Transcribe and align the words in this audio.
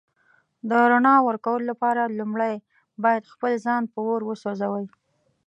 د 0.69 0.71
رڼا 0.91 1.15
ورکولو 1.27 1.65
لپاره 1.71 2.13
لومړی 2.19 2.55
باید 3.03 3.23
ځان 3.65 3.83
په 3.93 3.99
اور 4.07 4.21
وسوځوئ. 4.25 4.85